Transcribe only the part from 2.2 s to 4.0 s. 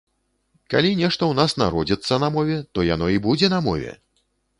на мове, то яно і будзе на мове!